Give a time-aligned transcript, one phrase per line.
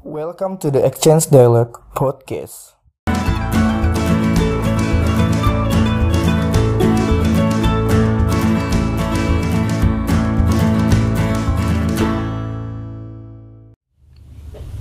[0.00, 2.72] Welcome to the Exchange Dialogue Podcast.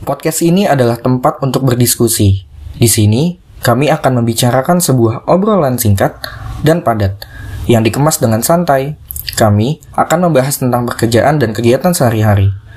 [0.08, 2.48] Podcast ini adalah tempat untuk berdiskusi.
[2.80, 6.16] Di sini, kami akan membicarakan sebuah obrolan singkat
[6.64, 7.20] dan padat
[7.68, 8.96] yang dikemas dengan santai.
[9.36, 12.69] Kami akan membahas tentang pekerjaan dan kegiatan sehari-hari.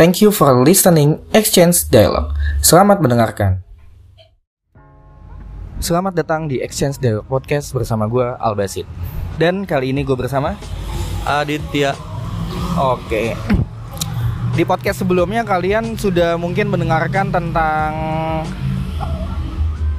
[0.00, 2.32] Thank you for listening Exchange Dialogue.
[2.64, 3.60] Selamat mendengarkan.
[5.84, 8.88] Selamat datang di Exchange Dialogue Podcast bersama gue Albasid.
[9.36, 10.56] Dan kali ini gue bersama
[11.28, 11.92] Aditya
[12.80, 13.36] Oke.
[14.56, 17.92] Di podcast sebelumnya kalian sudah mungkin mendengarkan tentang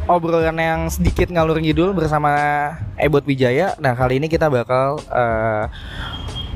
[0.09, 2.33] obrolan yang sedikit ngalur ngidul bersama
[2.97, 3.77] Ebot Wijaya.
[3.77, 5.65] Nah, kali ini kita bakal eh,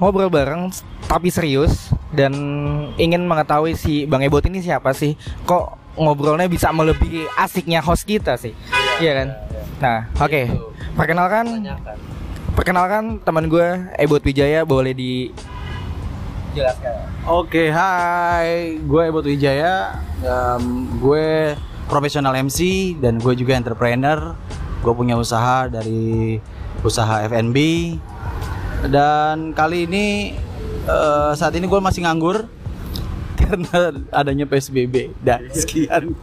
[0.02, 0.70] ngobrol bareng
[1.10, 2.34] tapi serius dan
[2.98, 5.14] ingin mengetahui si Bang Ebot ini siapa sih?
[5.46, 8.58] Kok ngobrolnya bisa melebihi asiknya host kita sih?
[8.98, 9.28] Iya kan?
[9.78, 10.42] Nah, oke.
[10.98, 11.46] Perkenalkan
[12.58, 15.30] perkenalkan teman gue Ebot Wijaya boleh di
[16.58, 17.06] jelaskan.
[17.30, 20.02] Oke, hai, gue Ebot Wijaya.
[20.26, 21.54] Em, gue
[21.86, 24.34] profesional MC dan gue juga entrepreneur.
[24.82, 26.42] Gue punya usaha dari
[26.82, 27.58] usaha F&B.
[28.90, 30.34] Dan kali ini
[30.88, 32.48] eh, saat ini gue masih nganggur
[33.44, 35.14] karena adanya PSBB.
[35.22, 36.16] Dan sekian.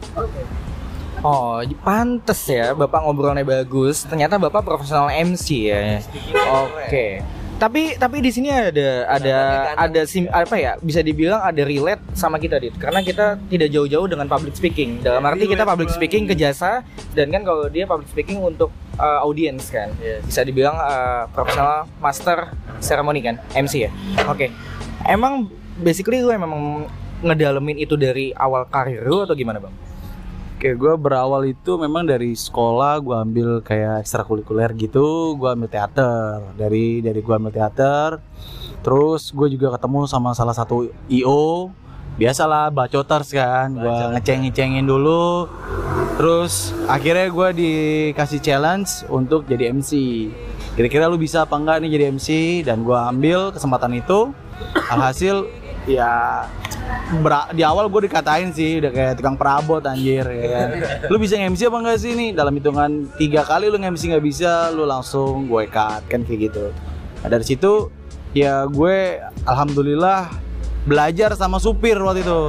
[1.25, 4.05] Oh, pantes ya Bapak ngobrolnya bagus.
[4.05, 6.03] Ternyata Bapak profesional MC ya.
[6.65, 7.25] Oke.
[7.55, 9.35] Tapi tapi di sini ada ada
[9.79, 10.75] ada sim, apa ya?
[10.83, 12.75] Bisa dibilang ada relate sama kita dit.
[12.75, 14.99] Karena kita tidak jauh-jauh dengan public speaking.
[14.99, 16.83] Dalam arti kita public speaking ke jasa
[17.15, 19.89] dan kan kalau dia public speaking untuk uh, audience kan.
[20.27, 23.91] Bisa dibilang uh, profesional master ceremony kan, MC ya.
[24.27, 24.51] Oke.
[25.05, 25.47] Emang
[25.79, 26.85] basically lu emang
[27.21, 29.73] ngedalemin itu dari awal karir lu atau gimana, Bang?
[30.55, 36.39] Oke, gue berawal itu memang dari sekolah gue ambil kayak ekstrakurikuler gitu, gue ambil teater.
[36.55, 38.23] Dari dari gue ambil teater,
[38.79, 41.75] terus gue juga ketemu sama salah satu IO,
[42.15, 45.51] biasalah bacoters kan, gue ngeceng ngecengin dulu.
[46.15, 49.91] Terus akhirnya gue dikasih challenge untuk jadi MC.
[50.75, 52.27] Kira-kira lu bisa apa enggak nih jadi MC?
[52.67, 54.35] Dan gue ambil kesempatan itu.
[54.91, 55.47] Alhasil
[55.87, 56.43] ya
[57.21, 60.67] Bera- di awal gue dikatain sih udah kayak tukang perabot anjir ya kan.
[61.07, 62.29] Lu bisa nge-MC apa enggak sih nih?
[62.33, 66.65] Dalam hitungan tiga kali lu nge-MC nggak bisa, lu langsung gue cut kan kayak gitu.
[67.21, 67.89] Nah, dari situ
[68.33, 70.33] ya gue alhamdulillah
[70.83, 72.41] belajar sama supir waktu itu.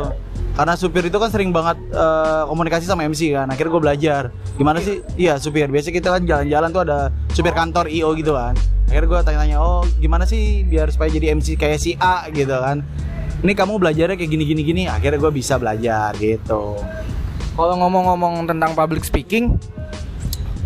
[0.56, 3.46] Karena supir itu kan sering banget eh, komunikasi sama MC kan.
[3.52, 4.22] Akhirnya gue belajar
[4.56, 5.04] gimana sih?
[5.14, 5.68] Iya supir.
[5.68, 8.56] Biasa kita kan jalan-jalan tuh ada supir kantor IO gitu kan.
[8.88, 12.86] Akhirnya gue tanya-tanya, oh gimana sih biar supaya jadi MC kayak si A gitu kan
[13.44, 16.80] ini kamu belajarnya kayak gini gini akhirnya gue bisa belajar gitu
[17.56, 19.56] Kalau ngomong-ngomong tentang public speaking,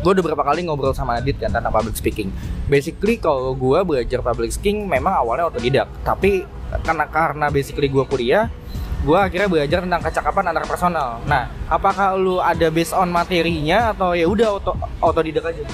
[0.03, 2.35] gue udah berapa kali ngobrol sama Adit kan tentang public speaking.
[2.67, 6.43] Basically kalau gue belajar public speaking memang awalnya otodidak, tapi
[6.83, 8.51] karena karena basically gue kuliah,
[9.01, 11.09] gue akhirnya belajar tentang kecakapan antar personal.
[11.25, 15.65] Nah, apakah lu ada based on materinya atau ya udah auto otodidak aja?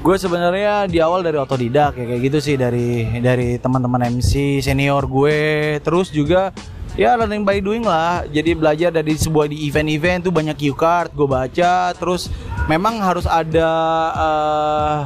[0.00, 5.04] gue sebenarnya di awal dari otodidak ya kayak gitu sih dari dari teman-teman MC senior
[5.04, 6.56] gue terus juga
[6.96, 11.12] ya learning by doing lah jadi belajar dari sebuah di event-event tuh banyak cue card
[11.12, 12.32] gue baca terus
[12.64, 13.70] memang harus ada
[14.16, 14.98] eh,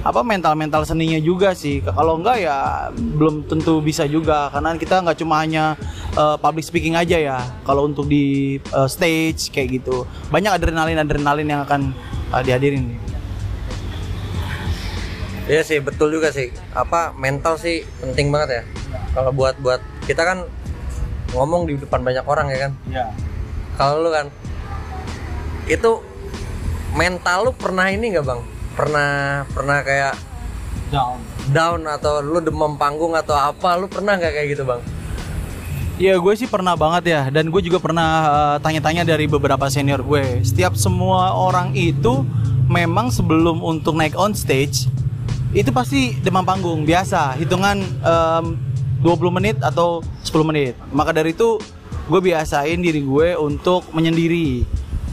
[0.00, 5.18] apa mental-mental seninya juga sih kalau enggak ya belum tentu bisa juga karena kita nggak
[5.20, 5.76] cuma hanya
[6.16, 7.38] eh, public speaking aja ya
[7.68, 11.92] kalau untuk di eh, stage kayak gitu banyak adrenalin-adrenalin yang akan
[12.32, 12.96] eh, dihadirin
[15.50, 16.54] Iya sih betul juga sih.
[16.78, 18.62] Apa mental sih penting banget ya.
[19.18, 20.46] Kalau buat buat kita kan
[21.34, 22.72] ngomong di depan banyak orang ya kan.
[22.86, 23.04] ya
[23.74, 24.30] Kalau lu kan
[25.66, 26.06] itu
[26.94, 28.59] mental lu pernah ini nggak bang?
[28.74, 30.14] Pernah pernah kayak
[30.90, 31.18] down
[31.50, 33.78] down atau lu demam panggung atau apa?
[33.78, 34.82] Lu pernah nggak kayak gitu bang?
[36.00, 40.00] Iya gue sih pernah banget ya dan gue juga pernah eh, tanya-tanya dari beberapa senior
[40.00, 40.40] gue.
[40.40, 42.24] Setiap semua orang itu
[42.70, 44.88] memang sebelum untuk naik on stage
[45.50, 48.44] itu pasti demam panggung biasa hitungan em,
[49.02, 50.78] 20 menit atau 10 menit.
[50.94, 51.58] Maka dari itu
[52.06, 54.62] gue biasain diri gue untuk menyendiri.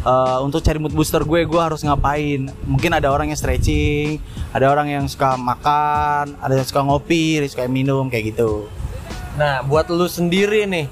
[0.06, 2.48] Eh, untuk cari mood booster gue, gue harus ngapain?
[2.64, 4.22] Mungkin ada orang yang stretching,
[4.54, 8.70] ada orang yang suka makan, ada yang suka ngopi, ada yang suka minum kayak gitu.
[9.36, 10.88] Nah buat lu sendiri nih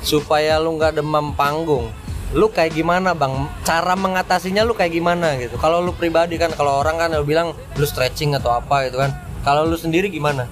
[0.00, 1.90] supaya lu nggak demam panggung.
[2.32, 3.44] Lu kayak gimana bang?
[3.66, 5.60] Cara mengatasinya lu kayak gimana gitu?
[5.60, 9.12] Kalau lu pribadi kan, kalau orang kan lu bilang lu stretching atau apa gitu kan.
[9.44, 10.48] Kalau lu sendiri gimana?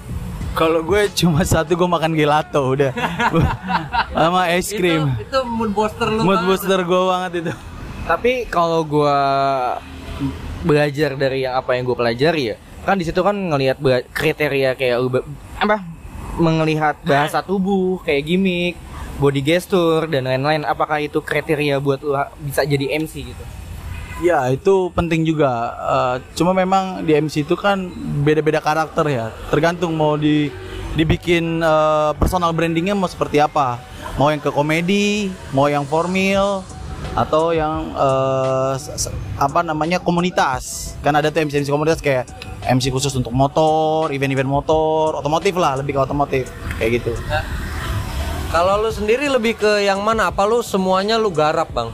[0.51, 2.91] Kalau gue cuma satu gue makan gelato udah
[4.19, 5.07] sama es krim.
[5.15, 6.27] Itu, itu mood booster lu.
[6.27, 6.47] Mood banget.
[6.51, 7.53] booster gue banget itu.
[8.11, 9.19] Tapi kalau gua
[10.67, 13.79] belajar dari yang apa yang gue pelajari ya, kan di situ kan ngelihat
[14.11, 14.99] kriteria kayak
[15.63, 15.79] apa
[16.35, 18.75] melihat bahasa tubuh kayak gimmick,
[19.15, 20.67] body gesture dan lain-lain.
[20.67, 22.11] Apakah itu kriteria buat lu
[22.43, 23.43] bisa jadi MC gitu?
[24.27, 25.71] Ya itu penting juga.
[25.79, 27.87] Eh, cuma memang di MC itu kan
[28.27, 29.31] beda-beda karakter ya.
[29.47, 30.51] Tergantung mau di
[30.99, 33.79] dibikin eh, personal brandingnya mau seperti apa.
[34.19, 36.67] Mau yang ke komedi, mau yang formal,
[37.11, 37.91] atau yang
[38.75, 40.95] s- apa namanya komunitas.
[40.99, 42.29] Kan ada tuh MC MC komunitas kayak
[42.63, 46.45] MC khusus untuk motor, event-event motor, otomotif lah, lebih ke otomotif
[46.77, 47.11] kayak gitu.
[48.51, 50.27] Kalau lu sendiri lebih ke yang mana?
[50.27, 51.89] Apa lu semuanya lu garap, Bang?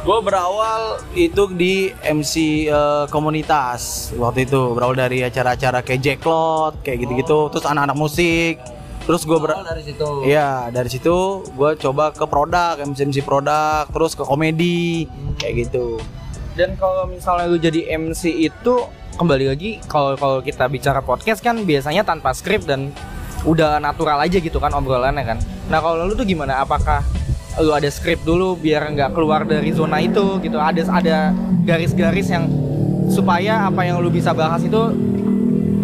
[0.00, 2.34] Gue berawal itu di MC
[2.66, 8.62] eh, komunitas waktu itu berawal dari acara-acara kayak Jacklot kayak gitu-gitu terus anak-anak musik
[9.06, 10.08] terus gue ber dari situ.
[10.26, 15.06] Iya dari situ gue coba ke produk MC MC produk terus ke komedi
[15.38, 16.02] kayak gitu
[16.58, 18.74] Dan kalau misalnya lu jadi MC itu
[19.16, 22.90] kembali lagi kalau kalau kita bicara podcast kan biasanya tanpa skrip dan
[23.46, 25.38] udah natural aja gitu kan obrolannya kan.
[25.70, 26.64] Nah kalau lu tuh gimana?
[26.66, 27.06] Apakah
[27.62, 30.58] lu ada skrip dulu biar nggak keluar dari zona itu gitu?
[30.58, 31.16] Ada ada
[31.62, 32.50] garis-garis yang
[33.06, 34.80] supaya apa yang lu bisa bahas itu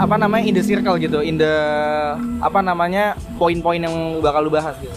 [0.02, 1.54] apa namanya in the circle gitu, in the
[2.42, 4.90] apa namanya poin-poin yang bakal lu bahas gitu.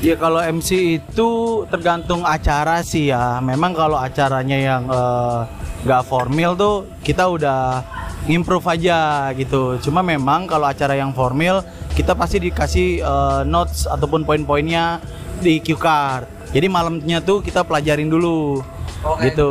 [0.00, 1.28] Ya kalau MC itu
[1.70, 3.38] tergantung acara sih ya.
[3.38, 5.38] Memang kalau acaranya yang eh,
[5.86, 7.84] nggak formal tuh kita udah
[8.26, 9.78] improve aja gitu.
[9.78, 11.62] Cuma memang kalau acara yang formal
[11.94, 14.98] kita pasti dikasih eh, notes ataupun poin-poinnya
[15.38, 16.26] di cue card.
[16.50, 18.58] Jadi malamnya tuh kita pelajarin dulu.
[19.00, 19.48] Oke, gitu.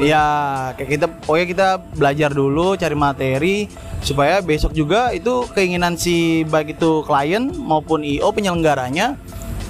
[0.00, 0.26] Iya,
[0.80, 3.56] kayak kita pokoknya kita belajar dulu cari materi
[4.00, 9.20] supaya besok juga itu keinginan si baik itu klien maupun IO penyelenggaranya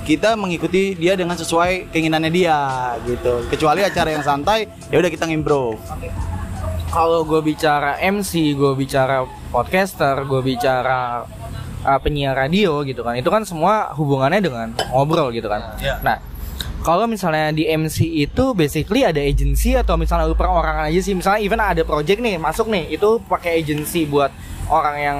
[0.07, 2.59] kita mengikuti dia dengan sesuai keinginannya dia
[3.11, 3.43] gitu.
[3.51, 5.83] Kecuali acara yang santai, ya udah kita ngimprove.
[6.87, 11.29] kalau gue bicara MC, gue bicara podcaster, gue bicara
[11.85, 15.77] uh, penyiar radio gitu kan, itu kan semua hubungannya dengan ngobrol gitu kan.
[15.77, 16.01] Iya.
[16.01, 16.17] Nah,
[16.83, 21.41] kalau misalnya di MC itu basically ada agency atau misalnya lu perorangan aja sih, misalnya
[21.43, 24.31] even ada project nih masuk nih, itu pakai agency buat
[24.69, 25.19] orang yang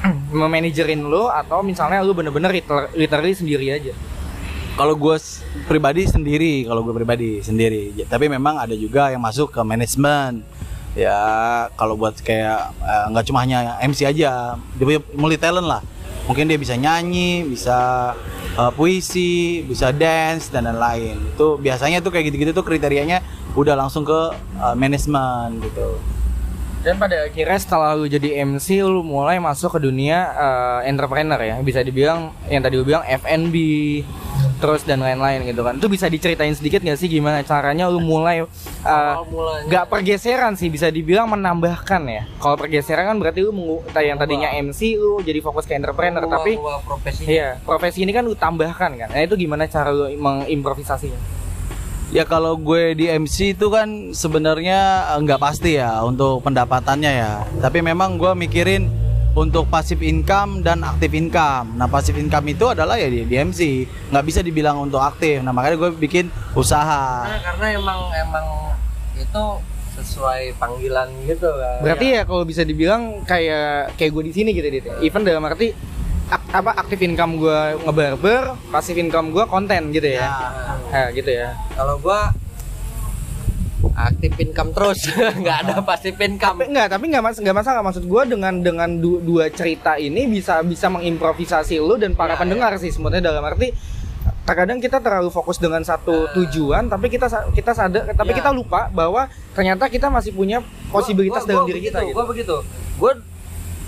[0.40, 3.92] memanajerin lu atau misalnya lu bener-bener liter- literally sendiri aja.
[4.78, 5.16] Kalau gue
[5.68, 7.92] pribadi sendiri, kalau gue pribadi sendiri.
[7.92, 10.40] Ya, Tapi memang ada juga yang masuk ke manajemen.
[10.96, 11.14] Ya
[11.76, 15.84] kalau buat kayak eh, nggak cuma hanya MC aja, dia punya multi talent lah.
[16.26, 18.10] Mungkin dia bisa nyanyi, bisa
[18.58, 21.18] eh, puisi, bisa dance dan lain-lain.
[21.36, 23.22] Itu biasanya tuh kayak gitu-gitu tuh kriterianya
[23.54, 25.98] udah langsung ke eh, manajemen gitu.
[26.80, 31.60] Dan pada akhirnya setelah lu jadi MC lu mulai masuk ke dunia eh, entrepreneur ya
[31.60, 33.54] bisa dibilang yang tadi lu bilang F&B
[34.60, 35.80] terus dan lain-lain gitu kan.
[35.80, 39.14] Itu bisa diceritain sedikit gak sih gimana caranya lu mulai eh,
[39.66, 42.22] nggak pergeseran sih bisa dibilang menambahkan ya.
[42.38, 46.56] Kalau pergeseran kan berarti lu mengu- yang tadinya MC lu jadi fokus ke entrepreneur tapi
[46.84, 49.08] profesi iya profesi ini kan lu tambahkan kan.
[49.08, 51.40] Nah itu gimana cara lu mengimprovisasinya?
[52.10, 57.32] Ya kalau gue di MC itu kan sebenarnya eh, nggak pasti ya untuk pendapatannya ya.
[57.62, 61.74] Tapi memang gue mikirin untuk pasif income dan aktif income.
[61.74, 63.60] Nah pasif income itu adalah ya di, di MC,
[64.10, 65.38] nggak bisa dibilang untuk aktif.
[65.40, 67.24] Nah makanya gue bikin usaha.
[67.24, 68.46] Nah, karena emang emang
[69.14, 69.44] itu
[69.92, 71.78] sesuai panggilan gitu kan.
[71.80, 74.98] Berarti ya kalau bisa dibilang kayak kayak gue di sini gitu ya.
[75.00, 75.70] Even dalam arti
[76.26, 80.26] ak- apa aktif income gue ngebarber, pasif income gue konten gitu ya.
[80.90, 81.54] Nah, gitu ya.
[81.72, 82.34] Kalau gua
[83.92, 85.04] aktif income terus,
[85.40, 86.58] nggak ada pasif Tapi income.
[86.64, 90.60] enggak, tapi enggak mas enggak masalah maksud gue dengan dengan du- dua cerita ini bisa
[90.60, 93.72] bisa mengimprovisasi lu dan para Ya, pendengar sih sebenarnya dalam arti
[94.42, 98.38] terkadang kita terlalu fokus dengan satu tujuan tapi kita kita sadar tapi Ya.
[98.38, 102.14] kita lupa bahwa ternyata kita masih punya posibilitas Gua- dalam gua diri begitu, kita gitu.
[102.14, 102.56] Gua begitu.
[102.96, 103.12] Gua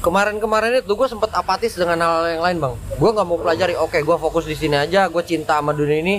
[0.00, 2.75] kemarin-kemarin itu gue sempet apatis dengan hal yang lain bang.
[2.92, 3.75] Gue nggak mau pelajari.
[3.76, 5.06] Oke, gue fokus di sini aja.
[5.06, 6.18] Gue cinta sama dunia ini.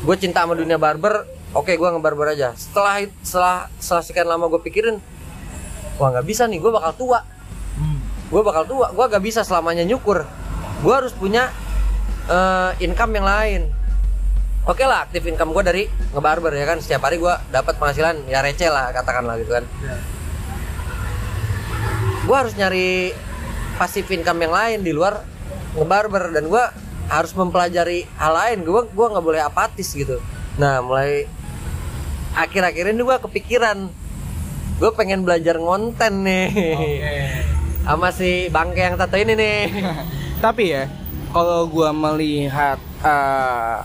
[0.00, 1.26] Gue cinta sama dunia barber.
[1.54, 2.50] Oke, gue ngebarber aja.
[2.58, 4.98] Setelah setelah setelah sekian lama gue pikirin,
[6.02, 6.58] wah nggak bisa nih.
[6.58, 7.22] Gue bakal tua.
[8.34, 8.90] Gue bakal tua.
[8.90, 10.26] Gue gak bisa selamanya nyukur.
[10.82, 11.54] Gue harus punya
[12.26, 13.62] eh, income yang lain.
[14.64, 15.82] Oke lah, aktif income gue dari
[16.16, 16.82] ngebarber ya kan.
[16.82, 19.64] Setiap hari gue dapat penghasilan ya receh lah katakanlah gitu kan.
[22.24, 23.12] Gue harus nyari
[23.76, 25.20] pasif income yang lain di luar
[25.76, 26.64] ngebarber dan gue
[27.12, 28.58] harus mempelajari hal lain.
[28.64, 30.16] Gue gua nggak boleh apatis gitu.
[30.56, 31.28] Nah mulai
[32.34, 33.78] akhir-akhir ini gue kepikiran
[34.78, 36.50] gue pengen belajar ngonten nih.
[37.84, 39.60] sama si bangke yang tato ini nih.
[40.44, 40.88] Tapi ya,
[41.30, 43.76] kalau gua melihat eh,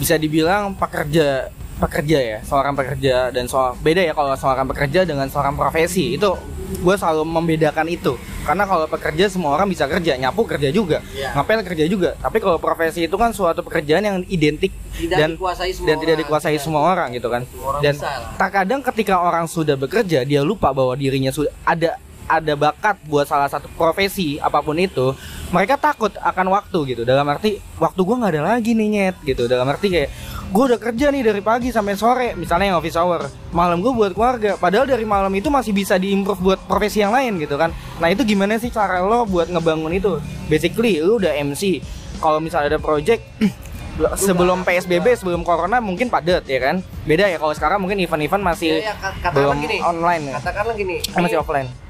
[0.00, 5.28] bisa dibilang pekerja pekerja ya, seorang pekerja dan soal beda ya kalau seorang pekerja dengan
[5.28, 6.32] seorang profesi itu
[6.66, 11.30] gue selalu membedakan itu karena kalau pekerja semua orang bisa kerja nyapu kerja juga Iya.
[11.32, 15.70] ngapel kerja juga tapi kalau profesi itu kan suatu pekerjaan yang identik Tidak dan dikuasai
[15.70, 16.22] semua dan tidak orang.
[16.26, 16.62] dikuasai Iya.
[16.62, 17.94] semua orang gitu kan Semua orang dan
[18.34, 23.46] terkadang ketika orang sudah bekerja dia lupa bahwa dirinya sudah ada ada bakat buat salah
[23.46, 25.14] satu profesi apa pun itu
[25.54, 27.02] mereka takut akan waktu gitu.
[27.06, 29.46] Dalam arti waktu gua nggak ada lagi nih nyet gitu.
[29.46, 30.10] Dalam arti kayak
[30.46, 33.26] gue udah kerja nih dari pagi sampai sore misalnya yang office hour.
[33.50, 37.38] Malam gue buat keluarga padahal dari malam itu masih bisa diimprove buat profesi yang lain
[37.42, 37.74] gitu kan.
[37.98, 40.18] Nah itu gimana sih cara lo buat ngebangun itu?
[40.46, 41.82] Basically lu udah MC
[42.22, 43.22] kalau misalnya ada project
[44.26, 46.82] sebelum PSBB sebelum corona mungkin padat ya kan?
[47.06, 49.78] Beda ya kalau sekarang mungkin event-event masih Ya, ya, belum gini.
[49.82, 50.34] online ya.
[50.42, 50.96] Katakanlah gini.
[51.10, 51.85] Masih ini offline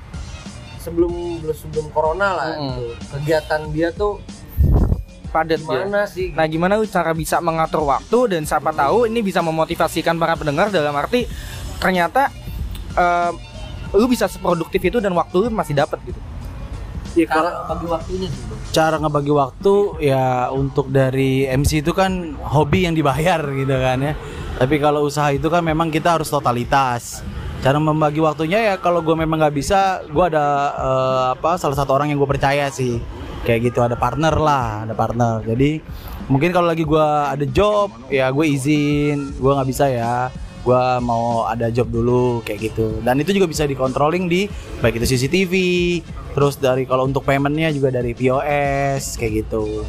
[0.87, 2.62] sebelum sebelum corona lah Mm-mm.
[2.62, 2.85] gitu.
[3.19, 4.23] Kegiatan dia tuh
[5.35, 6.31] padat dia gimana sih?
[6.31, 10.71] Nah, gimana lu cara bisa mengatur waktu dan siapa tahu ini bisa memotivasikan para pendengar
[10.71, 11.26] dalam arti
[11.83, 12.31] ternyata
[12.95, 13.31] eh,
[13.99, 16.21] lu bisa seproduktif itu dan waktu lu masih dapat gitu.
[17.16, 18.43] Iya, kalau Cara bagi waktunya sih.
[18.76, 19.75] Cara ngebagi waktu
[20.05, 24.12] ya untuk dari MC itu kan hobi yang dibayar gitu kan ya.
[24.61, 27.25] Tapi kalau usaha itu kan memang kita harus totalitas.
[27.66, 31.99] Cara membagi waktunya ya kalau gue memang nggak bisa, gue ada eh, apa salah satu
[31.99, 33.02] orang yang gue percaya sih.
[33.42, 35.42] Kayak gitu ada partner lah, ada partner.
[35.42, 35.82] Jadi
[36.30, 40.30] mungkin kalau lagi gue ada job ya gue izin, gue nggak bisa ya.
[40.62, 43.02] Gue mau ada job dulu kayak gitu.
[43.02, 44.46] Dan itu juga bisa dikontrolling di
[44.78, 45.52] baik itu CCTV,
[46.38, 49.82] terus dari kalau untuk paymentnya juga dari POS kayak gitu.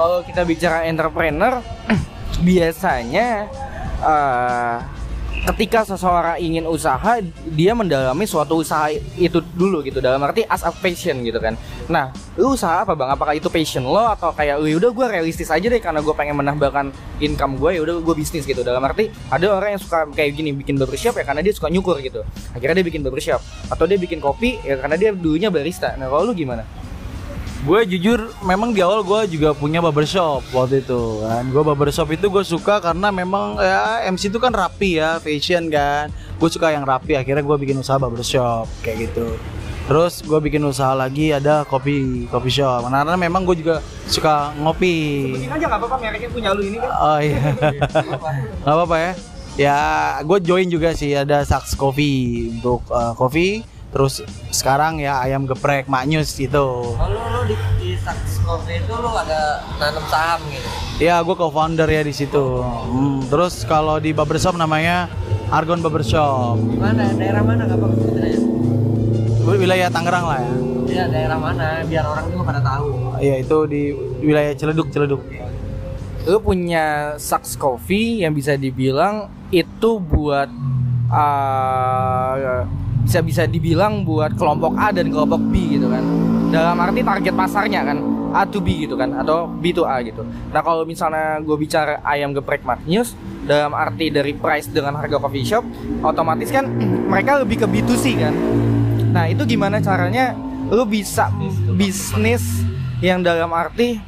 [0.00, 1.60] Kalau kita bicara entrepreneur
[2.48, 3.52] biasanya
[4.00, 4.99] eh,
[5.40, 7.16] ketika seseorang ingin usaha
[7.48, 11.56] dia mendalami suatu usaha itu dulu gitu dalam arti as a passion gitu kan.
[11.88, 13.08] Nah lu usaha apa bang?
[13.08, 16.36] Apakah itu passion lo atau kayak "Ya udah gue realistis aja deh karena gue pengen
[16.36, 16.92] menambahkan
[17.24, 18.60] income gue ya udah gue bisnis gitu.
[18.60, 21.96] Dalam arti ada orang yang suka kayak gini bikin barbershop ya karena dia suka nyukur
[22.04, 22.20] gitu.
[22.52, 23.40] Akhirnya dia bikin barbershop.
[23.72, 25.96] Atau dia bikin kopi ya karena dia dulunya barista.
[25.96, 26.62] Nah kalau lu gimana
[27.60, 31.44] Gue jujur memang di awal gue juga punya barbershop waktu itu kan.
[31.52, 36.08] Gue barbershop itu gue suka karena memang ya MC itu kan rapi ya, fashion kan.
[36.40, 37.20] Gue suka yang rapi.
[37.20, 39.36] Akhirnya gue bikin usaha barbershop kayak gitu.
[39.92, 42.88] Terus gue bikin usaha lagi ada kopi kopi shop.
[42.88, 45.28] Karena memang gue juga suka ngopi.
[45.36, 47.40] Bikin aja nggak apa-apa mereknya punya lu ini kan Oh iya.
[48.64, 49.12] Gak apa-apa ya.
[49.60, 49.78] Ya,
[50.24, 53.48] gue join juga sih ada Saks Coffee untuk eh, kopi.
[53.90, 54.22] Terus
[54.54, 56.94] sekarang ya ayam geprek Maknyus itu.
[56.94, 60.68] Kalau lu di, di Saks Coffee itu lu ada nanam saham gitu.
[61.02, 62.62] Ya, gue co-founder ya di situ.
[62.62, 65.10] Hmm, terus kalau di barbershop namanya
[65.50, 66.62] Argon Barbershop.
[66.78, 67.10] Mana?
[67.18, 68.38] Daerah mana enggak apa ceritanya?
[69.50, 70.52] Wilayah Tangerang lah ya.
[70.90, 72.86] Iya, daerah mana biar orang juga pada tahu.
[73.18, 73.82] Iya, itu di
[74.22, 75.22] wilayah Ciledug, Ciledug.
[76.28, 80.52] lu punya Saks Coffee yang bisa dibilang itu buat
[81.08, 82.68] uh,
[83.10, 85.98] bisa bisa dibilang buat kelompok A dan kelompok B gitu kan.
[86.54, 87.98] Dalam arti target pasarnya kan
[88.30, 90.22] A to B gitu kan atau B to A gitu.
[90.54, 95.42] Nah kalau misalnya gue bicara ayam geprek Magnus dalam arti dari price dengan harga coffee
[95.42, 95.66] shop
[96.06, 96.70] otomatis kan
[97.10, 98.34] mereka lebih ke B2C kan.
[99.10, 100.38] Nah itu gimana caranya
[100.70, 101.34] lu bisa
[101.74, 102.62] bisnis
[103.02, 103.98] yang dalam arti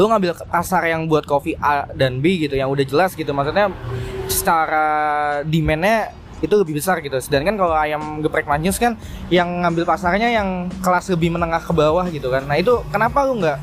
[0.00, 3.36] lu ngambil pasar yang buat kopi A dan B gitu yang udah jelas gitu.
[3.36, 3.68] Maksudnya
[4.32, 4.88] secara
[5.44, 7.16] demandnya itu lebih besar gitu.
[7.22, 8.98] Sedangkan kalau ayam geprek manyus kan
[9.30, 12.44] yang ngambil pasarnya yang kelas lebih menengah ke bawah gitu kan.
[12.44, 13.58] Nah itu kenapa lu nggak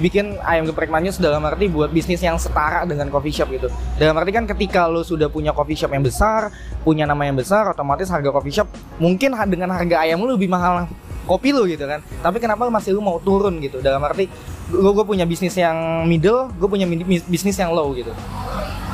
[0.00, 3.68] bikin ayam geprek manyus dalam arti buat bisnis yang setara dengan coffee shop gitu?
[4.00, 6.48] Dalam arti kan ketika lu sudah punya coffee shop yang besar
[6.82, 10.88] punya nama yang besar otomatis harga coffee shop mungkin dengan harga ayam lu lebih mahal
[11.28, 12.00] kopi lu gitu kan.
[12.24, 13.84] Tapi kenapa lu masih lu mau turun gitu?
[13.84, 14.26] Dalam arti
[14.72, 16.88] gue punya bisnis yang middle gue punya
[17.28, 18.08] bisnis yang low gitu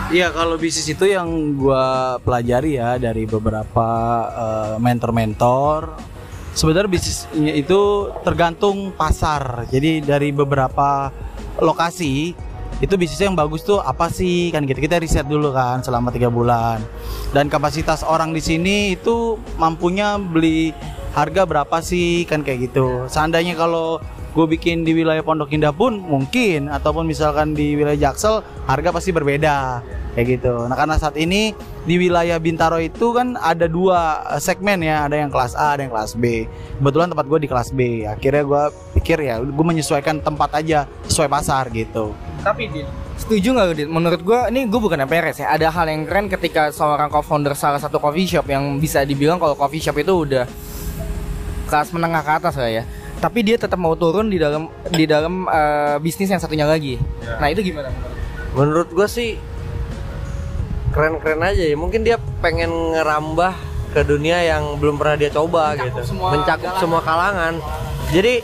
[0.09, 1.29] Iya kalau bisnis itu yang
[1.61, 3.89] gua pelajari ya dari beberapa
[4.33, 6.01] eh, mentor-mentor.
[6.57, 9.69] Sebenarnya bisnisnya itu tergantung pasar.
[9.69, 11.13] Jadi dari beberapa
[11.61, 12.33] lokasi
[12.81, 16.31] itu bisnisnya yang bagus tuh apa sih kan gitu kita riset dulu kan selama tiga
[16.31, 16.79] bulan
[17.35, 20.71] dan kapasitas orang di sini itu mampunya beli
[21.11, 23.99] harga berapa sih kan kayak gitu seandainya kalau
[24.35, 29.11] gue bikin di wilayah Pondok Indah pun mungkin ataupun misalkan di wilayah Jaksel harga pasti
[29.11, 29.81] berbeda
[30.15, 30.67] kayak gitu.
[30.67, 31.55] Nah karena saat ini
[31.87, 35.87] di wilayah Bintaro itu kan ada dua eh, segmen ya, ada yang kelas A, ada
[35.87, 36.45] yang kelas B.
[36.79, 38.05] Kebetulan tempat gue di kelas B.
[38.05, 38.63] Akhirnya gue
[39.01, 42.13] pikir ya, gue menyesuaikan tempat aja sesuai pasar gitu.
[42.39, 42.87] tapi Dit
[43.19, 43.91] setuju nggak Dit?
[43.91, 47.83] menurut gue ini gue bukan peres ya ada hal yang keren ketika seorang co-founder salah
[47.83, 50.47] satu coffee shop yang bisa dibilang kalau coffee shop itu udah
[51.67, 52.87] kelas menengah ke atas lah ya
[53.19, 56.99] tapi dia tetap mau turun di dalam di dalam eh, bisnis yang satunya lagi.
[57.39, 57.91] Nah itu gimana
[58.55, 59.37] menurut gue sih
[60.95, 61.77] keren-keren aja ya.
[61.77, 63.55] Mungkin dia pengen ngerambah
[63.93, 66.01] ke dunia yang belum pernah dia coba Mencakup gitu.
[66.15, 66.81] semua mencakup kalangan.
[66.81, 67.55] semua kalangan.
[68.15, 68.35] Jadi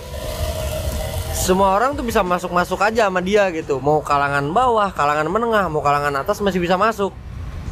[1.35, 3.79] semua orang tuh bisa masuk-masuk aja sama dia gitu.
[3.81, 7.11] Mau kalangan bawah kalangan menengah mau kalangan atas masih bisa masuk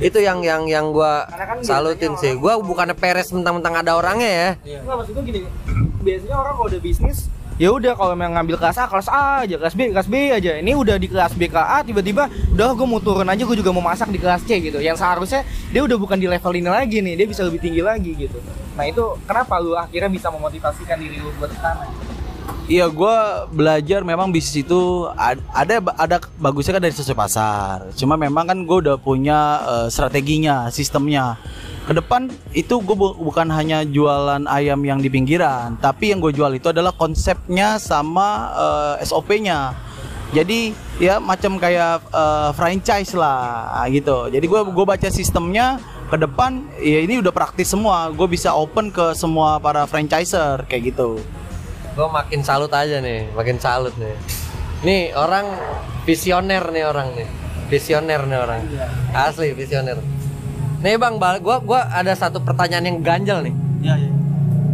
[0.00, 2.32] itu yang yang yang gua kan salutin sih.
[2.38, 4.80] gua bukannya peres mentang-mentang ada orangnya ya.
[4.80, 5.40] Enggak maksud gue gini.
[6.02, 7.18] Biasanya orang kalau udah bisnis
[7.60, 10.58] ya udah kalau memang ngambil kelas A kelas A aja kelas B kelas B aja.
[10.58, 13.70] Ini udah di kelas B ke A tiba-tiba udah gue mau turun aja gue juga
[13.70, 14.80] mau masak di kelas C gitu.
[14.80, 18.16] Yang seharusnya dia udah bukan di level ini lagi nih dia bisa lebih tinggi lagi
[18.16, 18.40] gitu.
[18.74, 21.84] Nah itu kenapa lu akhirnya bisa memotivasikan diri lu buat ke sana
[22.70, 23.16] Iya, gue
[23.50, 27.90] belajar memang bisnis itu ad- ada ada bagusnya kan dari sesuai pasar.
[27.98, 31.36] Cuma memang kan gue udah punya eh, strateginya, sistemnya.
[31.82, 36.54] Ke depan itu gue bukan hanya jualan ayam yang di pinggiran, tapi yang gue jual
[36.54, 39.74] itu adalah konsepnya sama eh, SOP-nya.
[40.30, 40.70] Jadi
[41.02, 44.30] ya macam kayak eh, franchise lah gitu.
[44.30, 48.06] Jadi gue gue baca sistemnya ke depan ya ini udah praktis semua.
[48.14, 51.18] Gue bisa open ke semua para franchiser kayak gitu.
[51.92, 54.16] Gue makin salut aja nih makin salut nih.
[54.82, 55.46] Nih orang
[56.08, 57.28] visioner nih orang nih.
[57.68, 58.60] Visioner nih orang.
[59.14, 60.00] Asli visioner.
[60.82, 63.54] Nih bang bal gua gua ada satu pertanyaan yang ganjel nih.
[63.82, 64.10] Ya, ya.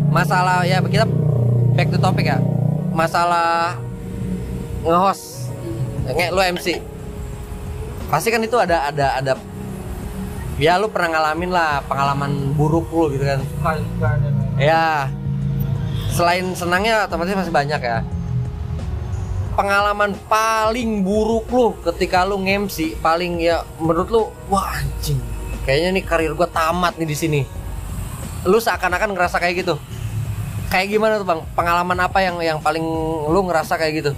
[0.09, 1.05] masalah ya kita
[1.77, 2.41] back to topic ya.
[2.97, 3.77] Masalah
[4.85, 5.53] nge-host.
[6.09, 6.69] Nge lu MC
[8.09, 9.33] pasti kan itu ada ada ada
[10.57, 13.41] ya lu pernah ngalamin lah pengalaman buruk lu gitu kan.
[14.57, 15.13] Ya,
[16.13, 18.01] selain senangnya otomatis masih banyak ya.
[19.59, 25.19] Pengalaman paling buruk lu ketika lu nge-MC paling ya menurut lu wah anjing.
[25.67, 27.41] Kayaknya nih karir gua tamat nih di sini.
[28.47, 29.75] Lu seakan-akan ngerasa kayak gitu.
[30.69, 31.41] Kayak gimana tuh, Bang?
[31.57, 32.85] Pengalaman apa yang yang paling
[33.29, 34.13] lu ngerasa kayak gitu?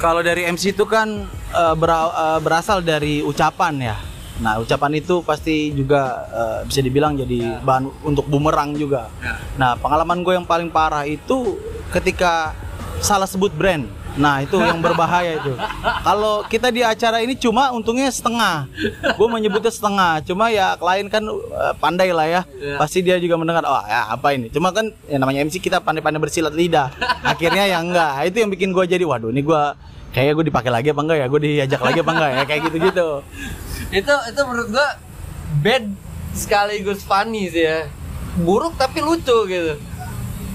[0.00, 3.96] Kalau dari MC itu kan eh, bera- eh, berasal dari ucapan ya.
[4.42, 9.06] Nah, ucapan itu pasti juga eh, bisa dibilang jadi bahan untuk bumerang juga.
[9.54, 11.56] Nah, pengalaman gue yang paling parah itu
[11.94, 12.52] ketika
[12.98, 13.86] salah sebut brand.
[14.12, 15.56] Nah, itu yang berbahaya itu.
[16.06, 18.68] Kalau kita di acara ini cuma untungnya setengah.
[19.16, 20.20] Gue menyebutnya setengah.
[20.26, 22.42] Cuma ya klien kan eh, pandai lah ya.
[22.76, 24.52] Pasti dia juga mendengar, oh ya apa ini.
[24.52, 26.92] Cuma kan ya namanya MC kita pandai-pandai bersilat lidah.
[27.24, 28.28] Akhirnya ya enggak.
[28.28, 29.62] Itu yang bikin gue jadi, waduh ini gue
[30.12, 31.26] kayaknya gue dipakai lagi apa enggak ya?
[31.32, 32.42] Gue diajak lagi apa enggak ya?
[32.44, 33.08] Kayak gitu-gitu.
[33.92, 34.88] Itu itu menurut gua
[35.60, 35.84] bad
[36.32, 37.86] sekaligus funny sih ya.
[38.40, 39.76] Buruk tapi lucu gitu.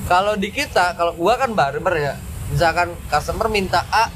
[0.10, 2.14] Kalau di kita, kalau gua kan barber ya.
[2.50, 4.10] Misalkan customer minta A,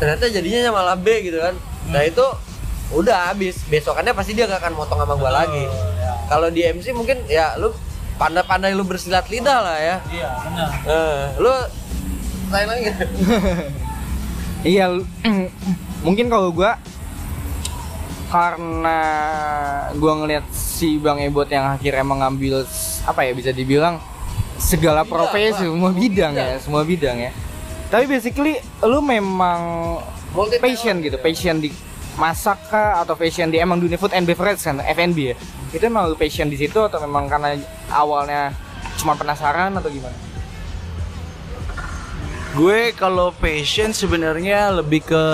[0.00, 1.52] ternyata jadinya malah B gitu kan.
[1.92, 2.24] Nah itu
[2.96, 3.60] udah habis.
[3.68, 5.68] Besokannya pasti dia gak akan motong sama gua lagi.
[6.32, 7.76] Kalau di MC mungkin ya lu
[8.16, 9.96] pandai-pandai lu bersilat lidah lah ya.
[10.08, 10.68] Iya, benar.
[10.88, 11.52] Eh, lu
[12.50, 12.84] lain lagi.
[14.60, 14.92] Iya,
[16.06, 16.76] mungkin kalau gua
[18.30, 19.00] karena
[19.98, 22.62] gua ngeliat si Bang Ebot yang akhirnya mengambil
[23.02, 23.98] apa ya bisa dibilang
[24.60, 27.30] segala Bidang, profesi, semua bidang ya, semua bidang ya.
[27.90, 29.60] Tapi basically lu memang
[30.30, 31.22] Multi passion gitu, ya.
[31.26, 31.74] passion di
[32.14, 35.36] masak kah atau passion di emang dunia food and beverage kan, F&B ya.
[35.74, 37.58] Itu emang lu passion di situ atau memang karena
[37.90, 38.54] awalnya
[38.94, 40.14] cuma penasaran atau gimana?
[42.54, 45.24] Gue kalau passion sebenarnya lebih ke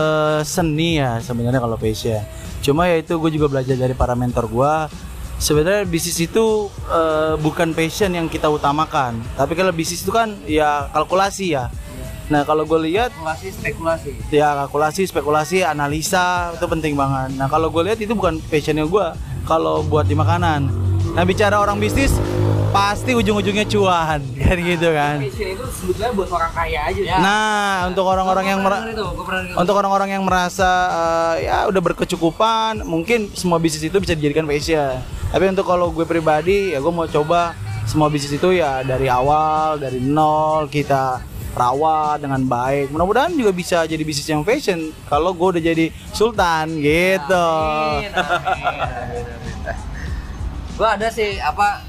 [0.48, 2.24] seni ya sebenarnya kalau passion.
[2.66, 4.74] Cuma ya itu gue juga belajar dari para mentor gue.
[5.38, 10.90] Sebenarnya bisnis itu eh, bukan passion yang kita utamakan, tapi kalau bisnis itu kan ya
[10.90, 11.70] kalkulasi ya.
[12.26, 14.11] Nah kalau gue lihat Spekulasi spekulasi.
[14.35, 17.38] ya kalkulasi, spekulasi, analisa itu penting banget.
[17.38, 19.07] Nah kalau gue lihat itu bukan passionnya gue.
[19.46, 20.66] Kalau buat di makanan.
[21.14, 22.18] Nah bicara orang bisnis
[22.76, 25.16] pasti ujung-ujungnya cuan kan gitu kan.
[25.18, 27.00] Passion itu sebetulnya buat orang kaya aja.
[27.00, 27.16] Ya.
[27.18, 29.56] Nah, untuk orang-orang yang Gua pernah mer- denger itu, gua pernah denger.
[29.56, 35.00] untuk orang-orang yang merasa eh, ya udah berkecukupan, mungkin semua bisnis itu bisa dijadikan passion.
[35.26, 39.76] Tapi untuk kalau gue pribadi ya gue mau coba semua bisnis itu ya dari awal,
[39.76, 41.18] dari nol kita
[41.52, 42.92] rawat dengan baik.
[42.92, 47.48] Mudah-mudahan juga bisa jadi bisnis yang fashion kalau gue udah jadi sultan gitu.
[47.96, 49.24] Amin, amin.
[50.76, 51.86] Gua ada sih apa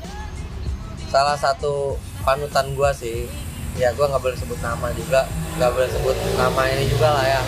[1.08, 3.28] salah satu panutan gua sih.
[3.78, 7.42] Ya gua nggak boleh sebut nama juga, nggak boleh sebut nama ini juga lah ya.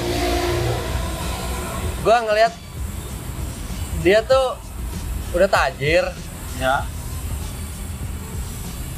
[2.00, 2.54] Gua ngelihat
[4.00, 4.56] dia tuh
[5.30, 6.06] udah tajir,
[6.58, 6.84] Ya.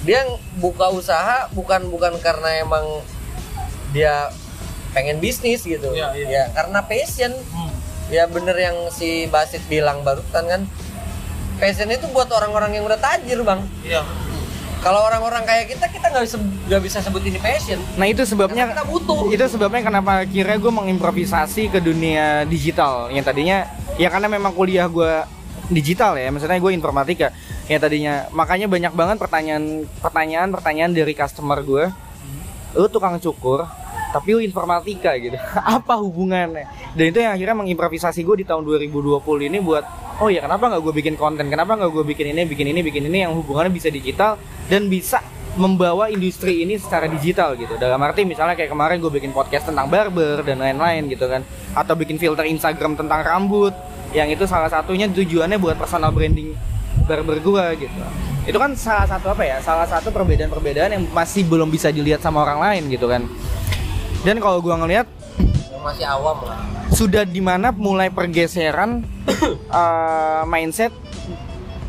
[0.02, 0.26] dia
[0.58, 3.06] buka usaha bukan bukan karena emang
[3.94, 4.34] dia
[4.92, 6.28] pengen bisnis gitu Iya, iya.
[6.28, 7.30] ya karena passion
[8.10, 10.62] ya bener yang si Basit bilang barusan kan
[11.62, 14.02] passion itu buat orang-orang yang udah tajir bang Iya.
[14.82, 17.78] Kalau orang-orang kayak kita kita nggak bisa nggak bisa sebut ini passion.
[18.02, 19.30] Nah itu sebabnya Karena kita butuh.
[19.30, 23.14] Itu sebabnya kenapa akhirnya gue mengimprovisasi ke dunia digital.
[23.14, 23.70] Yang tadinya
[24.02, 25.22] ya karena memang kuliah gue
[25.70, 27.30] digital ya Maksudnya gue informatika.
[27.70, 31.86] Yang tadinya makanya banyak banget pertanyaan pertanyaan pertanyaan dari customer gue
[32.74, 33.70] Lu tukang cukur
[34.12, 35.40] tapi lu informatika gitu.
[35.80, 36.68] Apa hubungannya?
[36.94, 39.84] Dan itu yang akhirnya mengimprovisasi gue di tahun 2020 ini buat
[40.22, 41.48] oh ya kenapa nggak gue bikin konten?
[41.48, 44.36] Kenapa nggak gue bikin ini bikin ini bikin ini yang hubungannya bisa digital
[44.68, 45.24] dan bisa
[45.56, 47.76] membawa industri ini secara digital gitu.
[47.76, 51.42] Dalam arti misalnya kayak kemarin gue bikin podcast tentang barber dan lain-lain gitu kan.
[51.76, 53.74] Atau bikin filter Instagram tentang rambut
[54.12, 56.56] yang itu salah satunya tujuannya buat personal branding
[57.08, 58.00] barber gue gitu.
[58.48, 59.58] Itu kan salah satu apa ya?
[59.60, 63.28] Salah satu perbedaan-perbedaan yang masih belum bisa dilihat sama orang lain gitu kan
[64.22, 65.10] dan kalau gua ngelihat
[65.82, 66.62] masih awam lah.
[66.94, 69.02] sudah di mana mulai pergeseran
[69.74, 70.94] uh, mindset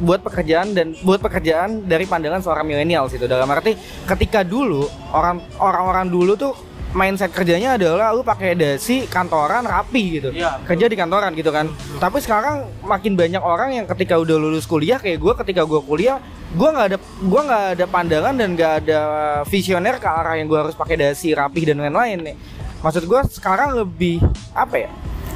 [0.02, 3.28] buat pekerjaan dan buat pekerjaan dari pandangan seorang milenial itu.
[3.28, 3.76] Dalam arti
[4.08, 6.52] ketika dulu orang orang-orang dulu tuh
[6.92, 10.28] mindset kerjanya adalah lu pakai dasi kantoran rapi gitu.
[10.32, 10.60] Betul.
[10.68, 11.66] kerja di kantoran gitu kan.
[11.96, 16.20] Tapi sekarang makin banyak orang yang ketika udah lulus kuliah kayak gue ketika gue kuliah
[16.52, 19.00] gue nggak ada gua nggak ada pandangan dan nggak ada
[19.48, 22.36] visioner ke arah yang gue harus pakai dasi rapi dan lain-lain nih.
[22.84, 24.20] Maksud gue sekarang lebih
[24.52, 24.90] apa ya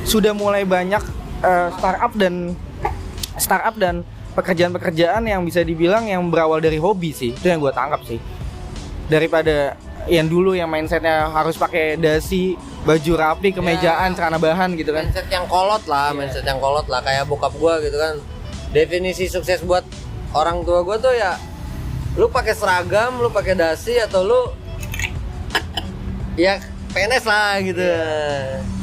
[0.04, 1.00] sudah mulai banyak
[1.40, 2.52] eh, startup dan
[3.40, 4.04] startup dan
[4.36, 7.32] pekerjaan-pekerjaan yang bisa dibilang yang berawal dari hobi sih.
[7.32, 8.20] Itu yang gue tangkap sih.
[9.08, 12.54] Daripada yang dulu yang mindsetnya harus pakai dasi
[12.86, 15.06] baju rapi kemejaan celana bahan gitu kan.
[15.10, 17.02] Mindset yang kolot lah mindset yang kolot lah.
[17.02, 18.18] Kayak bokap gua gitu kan.
[18.70, 19.82] Definisi sukses buat
[20.34, 21.34] orang tua gua tuh ya
[22.16, 24.40] lu pakai seragam lu pakai dasi atau lu
[26.36, 26.56] ya
[26.96, 27.84] PNS lah gitu.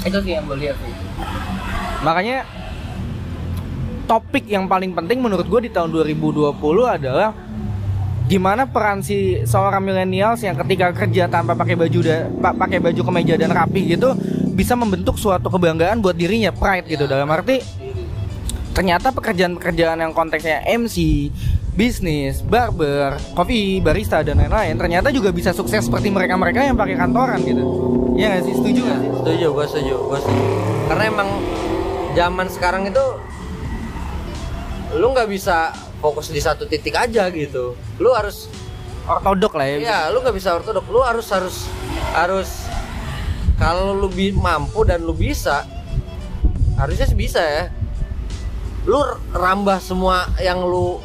[0.06, 0.94] Itu sih yang gue lihat sih.
[2.06, 2.46] Makanya
[4.06, 6.54] topik yang paling penting menurut gue di tahun 2020
[6.86, 7.34] adalah
[8.34, 13.02] gimana peran si seorang milenial yang ketika kerja tanpa pakai baju da, pa- pakai baju
[13.06, 14.18] kemeja dan rapi gitu
[14.58, 17.62] bisa membentuk suatu kebanggaan buat dirinya pride gitu dalam arti
[18.74, 21.30] ternyata pekerjaan-pekerjaan yang konteksnya MC,
[21.78, 27.38] bisnis, barber, kopi, barista dan lain-lain ternyata juga bisa sukses seperti mereka-mereka yang pakai kantoran
[27.46, 27.62] gitu.
[28.18, 29.10] Ya nggak sih setuju sih?
[29.14, 30.46] setuju gua setuju gua setuju
[30.90, 31.30] karena emang
[32.18, 33.06] zaman sekarang itu
[34.98, 35.70] lu nggak bisa
[36.04, 38.52] fokus di satu titik aja gitu lu harus
[39.04, 39.76] Ortodok lah ya.
[39.84, 40.88] Iya, lu nggak bisa ortodok.
[40.88, 41.68] Lu harus harus
[42.16, 42.50] harus
[43.60, 44.08] kalau lu
[44.40, 45.68] mampu dan lu bisa,
[46.80, 47.66] harusnya sih bisa ya.
[48.88, 49.00] Lu
[49.36, 51.04] rambah semua yang lu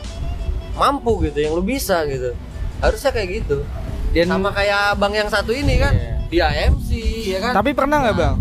[0.79, 2.39] mampu gitu, yang lu bisa gitu.
[2.79, 3.67] Harusnya kayak gitu.
[4.15, 5.93] Dan Sama kayak bang yang satu ini kan,
[6.31, 6.91] dia MC
[7.35, 7.53] ya kan.
[7.59, 8.35] Tapi pernah nggak bang?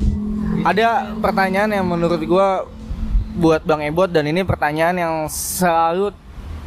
[0.70, 2.70] Ada pertanyaan yang menurut gua
[3.38, 6.14] buat bang Ebot dan ini pertanyaan yang selalu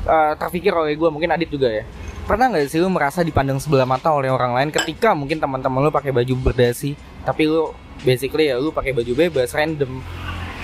[0.07, 1.85] uh, terpikir oleh gua mungkin Adit juga ya.
[2.29, 5.91] Pernah nggak sih lu merasa dipandang sebelah mata oleh orang lain ketika mungkin teman-teman lu
[5.91, 6.95] pakai baju berdasi,
[7.27, 7.75] tapi lu
[8.07, 9.99] basically ya lu pakai baju bebas random.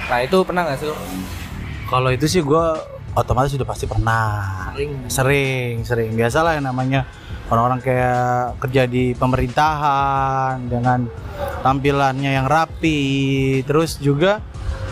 [0.06, 0.86] Nah itu pernah nggak sih?
[0.86, 0.96] lu?
[1.90, 2.64] Kalau itu sih gue
[3.16, 4.70] otomatis sudah pasti pernah.
[4.76, 4.92] Sering.
[5.08, 6.10] Sering, sering.
[6.14, 7.08] Biasalah yang namanya
[7.50, 11.08] orang-orang kayak kerja di pemerintahan dengan
[11.62, 14.42] tampilannya yang rapi, terus juga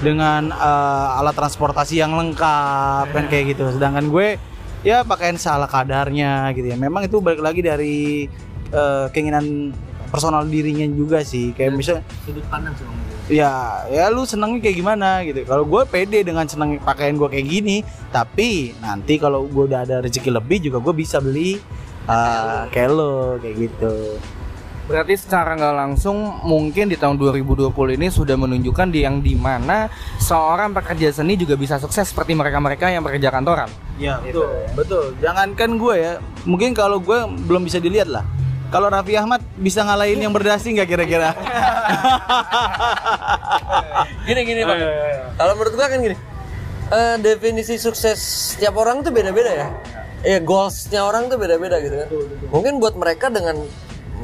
[0.04, 3.72] dengan eh, alat transportasi yang lengkap kan kayak gitu.
[3.72, 4.36] Sedangkan gue
[4.84, 6.76] ya pakaian salah kadarnya gitu ya.
[6.76, 8.28] Memang itu balik lagi dari
[8.68, 9.72] eh, keinginan
[10.12, 11.56] personal dirinya juga sih.
[11.56, 12.86] Kayak misalnya Sudut pandang sih
[13.24, 17.46] ya ya lu senengnya kayak gimana gitu kalau gue pede dengan seneng pakaian gue kayak
[17.48, 17.80] gini
[18.12, 21.56] tapi nanti kalau gue udah ada rezeki lebih juga gue bisa beli
[22.04, 24.20] uh, kayak lo kayak gitu
[24.84, 29.88] Berarti secara nggak langsung mungkin di tahun 2020 ini sudah menunjukkan di yang di mana
[30.20, 33.72] seorang pekerja seni juga bisa sukses seperti mereka-mereka yang bekerja kantoran.
[33.94, 36.12] ya betul betul jangankan gue ya
[36.50, 37.14] mungkin kalau gue
[37.46, 38.26] belum bisa dilihat lah
[38.74, 41.30] kalau Raffi Ahmad bisa ngalahin yang berdasi nggak kira-kira
[44.26, 44.80] Gini gini bang.
[45.36, 46.16] Kalau menurut gua kan gini.
[46.92, 48.18] eh, definisi sukses
[48.54, 49.68] setiap orang tuh beda-beda ya.
[50.24, 52.08] Ya goalsnya orang tuh beda-beda gitu kan.
[52.48, 53.60] Mungkin buat mereka dengan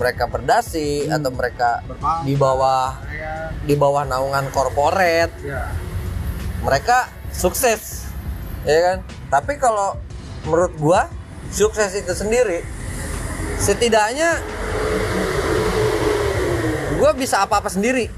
[0.00, 1.84] mereka berdasi atau mereka
[2.24, 2.96] di bawah
[3.60, 5.28] di bawah naungan korporat,
[6.64, 8.08] mereka sukses,
[8.64, 8.98] ya kan.
[9.28, 10.00] Tapi kalau
[10.48, 11.00] menurut gua
[11.52, 12.64] sukses itu sendiri
[13.60, 14.40] setidaknya
[16.96, 18.08] gua bisa apa-apa sendiri.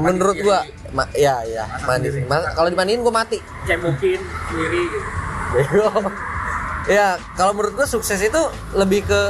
[0.00, 0.64] Menurut gua
[0.96, 3.36] ma- ya ya mandi Ma- kalau dimandiin gua mati.
[3.68, 4.82] Cemukin sendiri.
[4.88, 5.00] Gitu.
[5.52, 5.88] Bego.
[6.88, 8.42] ya kalau menurut gua sukses itu
[8.72, 9.20] lebih ke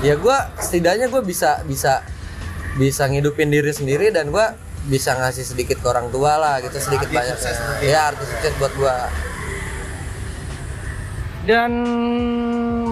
[0.00, 2.04] ya gua setidaknya gua bisa bisa
[2.76, 4.56] bisa ngidupin diri sendiri dan gua
[4.88, 7.36] bisa ngasih sedikit ke orang tua lah gitu sedikit banyak
[7.84, 8.96] ya arti sukses buat gua
[11.40, 11.72] Dan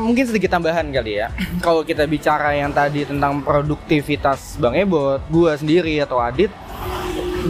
[0.08, 1.28] mungkin sedikit tambahan kali ya.
[1.64, 6.50] Kalau kita bicara yang tadi tentang produktivitas Bang Ebot, gua sendiri atau Adit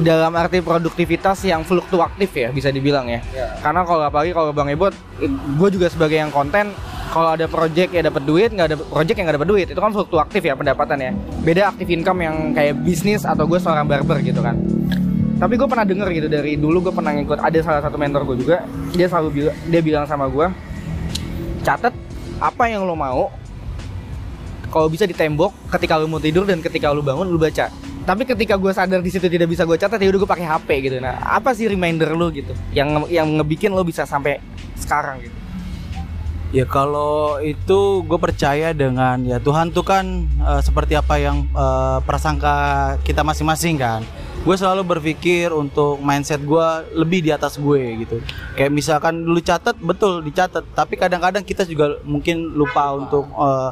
[0.03, 3.23] dalam arti produktivitas yang fluktuatif ya bisa dibilang ya.
[3.63, 4.95] Karena kalau apalagi kalau Bang Ebot,
[5.59, 6.71] gue juga sebagai yang konten
[7.09, 9.91] kalau ada project ya dapat duit, nggak ada project yang nggak dapat duit, itu kan
[9.93, 11.13] fluktuatif ya pendapatan ya.
[11.43, 14.57] Beda aktif income yang kayak bisnis atau gue seorang barber gitu kan.
[15.39, 18.37] Tapi gue pernah denger gitu dari dulu gue pernah ngikut ada salah satu mentor gue
[18.45, 18.57] juga,
[18.93, 20.47] dia selalu bilang dia bilang sama gue,
[21.63, 21.95] catat
[22.39, 23.35] apa yang lo mau
[24.69, 27.73] kalau bisa di tembok ketika lu mau tidur dan ketika lu bangun lu baca
[28.09, 30.69] tapi ketika gue sadar di situ tidak bisa gue catat ya udah gue pakai HP
[30.89, 34.41] gitu nah apa sih reminder lu gitu yang yang ngebikin lo bisa sampai
[34.79, 35.38] sekarang gitu
[36.49, 41.99] Ya kalau itu gue percaya dengan ya Tuhan tuh kan eh, seperti apa yang eh,
[42.09, 44.01] prasangka kita masing-masing kan.
[44.49, 48.25] Gue selalu berpikir untuk mindset gue lebih di atas gue gitu.
[48.57, 53.71] Kayak misalkan lu catat betul dicatat, tapi kadang-kadang kita juga mungkin lupa untuk eh,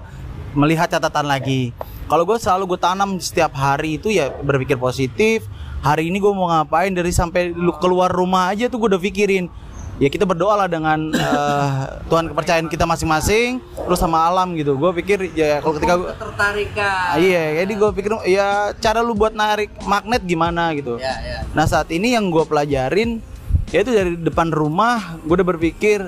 [0.53, 1.73] melihat catatan lagi.
[2.13, 5.49] Kalau gue selalu gue tanam setiap hari itu ya berpikir positif.
[5.81, 9.49] Hari ini gue mau ngapain dari sampai lu keluar rumah aja tuh gue udah pikirin
[9.97, 11.71] ya kita berdoa lah dengan eh,
[12.07, 17.05] Tuhan kepercayaan kita masing-masing terus sama alam gitu gue pikir ya kalau ketika gua- Ketertarikan.
[17.09, 21.39] Ah, iya jadi gue pikir ya cara lu buat narik magnet gimana gitu Ya, ya.
[21.51, 23.25] nah saat ini yang gue pelajarin
[23.67, 26.05] ya itu dari depan rumah gue udah berpikir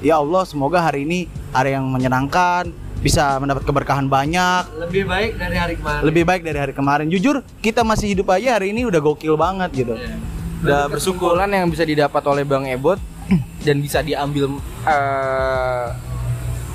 [0.00, 1.20] ya Allah semoga hari ini
[1.50, 6.02] hari yang menyenangkan bisa mendapat keberkahan banyak Lebih baik dari hari kemarin.
[6.02, 9.70] lebih baik dari hari kemarin jujur kita masih hidup aja hari ini udah gokil banget
[9.76, 9.94] gitu
[10.62, 12.98] udah bersyukur kesimpulan yang bisa didapat oleh Bang Ebot
[13.66, 14.50] dan bisa diambil
[14.86, 15.86] eh,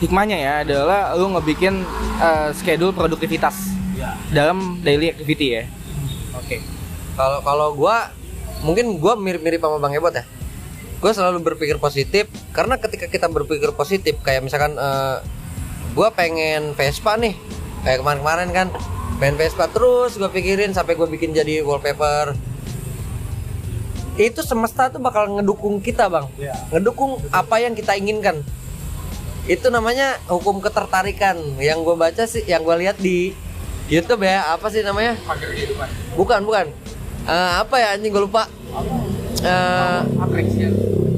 [0.03, 1.87] hikmahnya ya adalah lu ngebikin
[2.19, 3.71] eh, schedule produktivitas
[4.29, 5.63] dalam daily activity ya
[6.37, 6.77] oke
[7.17, 8.13] Kalau kalau gua
[8.61, 10.21] mungkin gua mirip-mirip sama Bang Ebot ya.
[11.01, 15.17] Gua selalu berpikir positif karena ketika kita berpikir positif kayak misalkan eh,
[15.97, 17.33] gua pengen Vespa nih.
[17.81, 18.67] Kayak kemarin-kemarin kan
[19.17, 22.37] pengen Vespa terus gua pikirin sampai gua bikin jadi wallpaper.
[24.17, 26.25] Itu semesta tuh bakal ngedukung kita, Bang.
[26.73, 28.41] Ngedukung apa yang kita inginkan.
[29.45, 33.31] Itu namanya hukum ketertarikan yang gue baca sih, yang gue lihat di
[33.87, 34.57] YouTube ya.
[34.57, 35.15] Apa sih namanya?
[36.17, 36.65] Bukan, bukan.
[37.29, 38.49] Eh, apa ya anjing gue lupa.
[39.45, 39.99] Eh,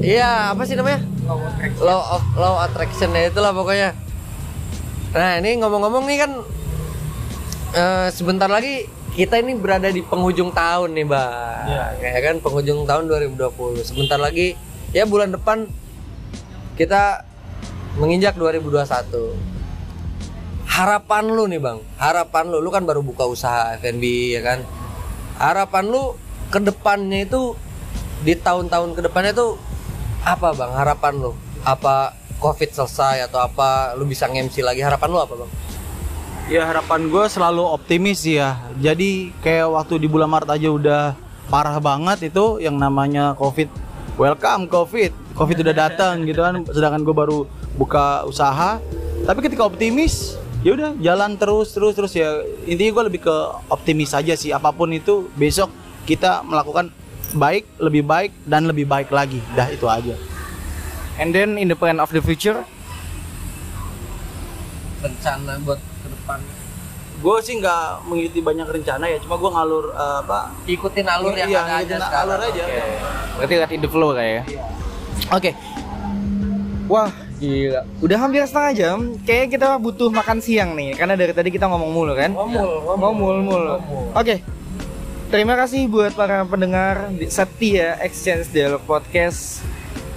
[0.04, 1.00] iya, apa sih namanya?
[1.80, 3.96] Law of law attraction ya itulah pokoknya.
[5.16, 6.32] Nah, ini ngomong-ngomong nih kan
[7.74, 11.66] eh, sebentar lagi kita ini berada di penghujung tahun nih, Bang.
[12.00, 13.82] Ya kan penghujung tahun 2020.
[13.82, 14.54] Sebentar lagi
[14.90, 15.70] ya bulan depan
[16.74, 17.22] kita
[17.98, 19.50] menginjak 2021
[20.80, 21.78] harapan lu nih bang.
[22.00, 24.64] Harapan lu lu kan baru buka usaha F&B ya kan?
[25.36, 26.16] Harapan lu
[26.48, 27.52] ke depannya itu
[28.24, 29.60] di tahun-tahun ke depannya itu
[30.24, 31.32] apa bang harapan lu?
[31.68, 34.80] Apa covid selesai atau apa lu bisa nge-MC lagi?
[34.80, 35.50] Harapan lu apa bang
[36.50, 38.58] Ya harapan gue selalu optimis sih ya.
[38.82, 41.02] Jadi kayak waktu di bulan Maret aja udah
[41.46, 43.70] parah banget itu yang namanya COVID.
[44.18, 45.38] Welcome COVID.
[45.38, 46.66] COVID udah datang gitu kan.
[46.66, 47.46] Sedangkan gue baru
[47.78, 48.82] buka usaha.
[49.22, 50.34] Tapi ketika optimis,
[50.66, 52.42] ya udah jalan terus terus terus ya.
[52.66, 53.36] Intinya gue lebih ke
[53.70, 54.50] optimis aja sih.
[54.50, 55.70] Apa pun itu besok
[56.02, 56.90] kita melakukan
[57.38, 59.38] baik, lebih baik dan lebih baik lagi.
[59.54, 60.18] Dah itu aja.
[61.20, 62.64] and then in the plan of the future
[65.04, 65.76] rencana buat
[66.32, 66.40] depan.
[67.20, 69.18] Gue sih nggak mengikuti banyak rencana ya.
[69.18, 70.38] Cuma gue ngalur eh, apa?
[70.64, 72.20] ikutin alur yang Iya, ada aja sekarang.
[72.26, 72.62] alur aja.
[72.62, 72.80] Oke.
[73.36, 74.42] berarti lihat in the flow kayak ya?
[75.30, 75.50] Oke.
[76.86, 77.80] Wah gila.
[78.00, 78.98] Udah hampir setengah jam.
[79.22, 82.32] Kayak kita butuh makan siang nih karena dari tadi kita ngomong mulu kan?
[82.32, 83.74] Ngomul ngomul mulu.
[84.12, 84.36] oke.
[85.30, 89.62] Terima kasih buat para pendengar di- setia Exchange Dialog Podcast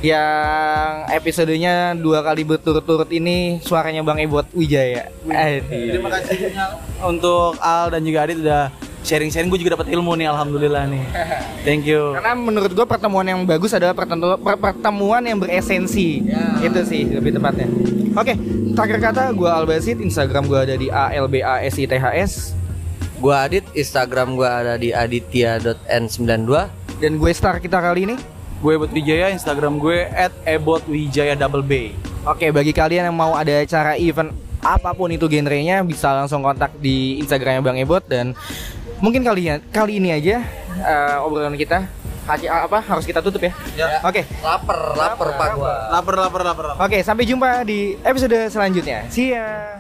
[0.04, 5.08] yang episodenya dua kali berturut-turut ini suaranya Bang Ebot Wijaya.
[5.24, 5.64] Aduh.
[5.64, 6.52] Terima kasih
[7.08, 8.68] untuk Al dan juga Adit udah
[9.08, 9.48] sharing-sharing.
[9.48, 11.04] Gue juga dapat ilmu nih, alhamdulillah nih.
[11.64, 12.20] Thank you.
[12.20, 16.24] Karena menurut gua pertemuan yang bagus adalah pertemu- per- pertemuan yang beresensi.
[16.28, 16.60] Ya.
[16.60, 17.72] Itu sih lebih tepatnya.
[18.14, 18.36] Oke,
[18.76, 22.60] terakhir kata gua Albasit, Instagram gua ada di ALBASITHS
[23.24, 26.52] Gua Adit, Instagram gua ada di aditya.n92.
[27.00, 28.16] dan gue star kita kali ini.
[28.64, 30.08] Gue Ebot Wijaya, Instagram gue
[30.48, 31.92] @ebotwijaya double B.
[32.24, 34.32] Oke, bagi kalian yang mau ada acara event
[34.64, 38.32] apa pun itu genrenya bisa langsung kontak di Instagramnya Bang Ebot dan
[39.04, 40.40] mungkin kali ya- kali ini aja
[40.74, 41.84] eh, obrolan kita
[42.24, 43.52] Haji- apa harus kita tutup ya.
[43.76, 44.00] Ya.
[44.00, 44.24] Oke.
[44.40, 45.92] Laper, laper pak gua.
[45.92, 46.84] Laper, laper, laper, laper.
[46.88, 49.04] Oke, sampai jumpa di episode selanjutnya.
[49.12, 49.76] See ya.